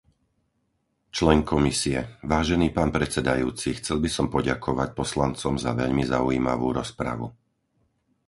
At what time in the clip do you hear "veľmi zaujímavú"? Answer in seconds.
5.81-6.67